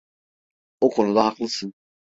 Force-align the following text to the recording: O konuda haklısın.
O 0.81 0.89
konuda 0.89 1.25
haklısın. 1.25 1.73